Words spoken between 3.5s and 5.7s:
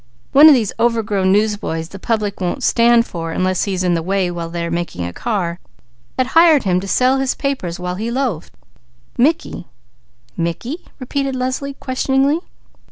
he is in the way when they are making a car,